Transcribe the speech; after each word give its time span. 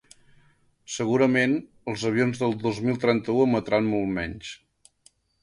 Segurament, 0.93 1.53
els 1.93 2.05
avions 2.11 2.41
del 2.45 2.57
dos 2.65 2.81
mil 2.89 2.99
trenta-u 3.05 3.45
emetran 3.45 3.93
molt 3.93 4.13
menys. 4.19 4.53